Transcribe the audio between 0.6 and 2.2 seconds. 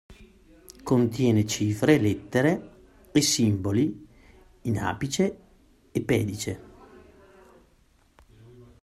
Contiene cifre,